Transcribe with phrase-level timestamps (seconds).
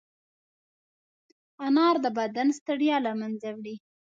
[1.65, 3.75] انار د بدن ستړیا له منځه وړي.